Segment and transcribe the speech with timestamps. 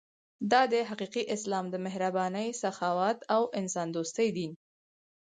[0.51, 4.51] دا دی حقیقي اسلام د مهربانۍ، سخاوت او انسان دوستۍ دین.